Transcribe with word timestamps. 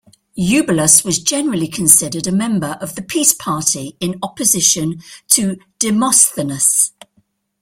Eubulus 0.35 1.03
was 1.05 1.19
generally 1.19 1.67
considered 1.67 2.25
a 2.25 2.31
member 2.31 2.75
of 2.81 2.95
the 2.95 3.03
"peace 3.03 3.33
party", 3.35 3.95
in 3.99 4.15
opposition 4.23 4.99
to 5.27 5.57
Demosthenes. 5.77 6.91